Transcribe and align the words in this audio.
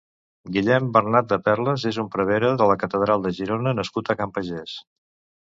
Guillem 0.53 0.87
Bernat 0.95 1.27
de 1.33 1.37
Perles 1.47 1.85
és 1.89 1.99
un 2.05 2.07
prevere 2.15 2.49
de 2.63 2.71
la 2.73 2.79
catedral 2.85 3.27
de 3.27 3.35
Girona 3.41 3.75
nascut 3.83 4.11
a 4.11 4.19
Can 4.25 4.35
Pagès. 4.41 4.77